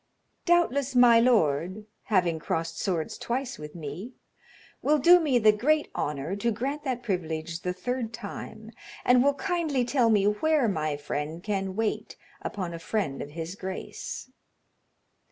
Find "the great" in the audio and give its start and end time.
5.37-5.91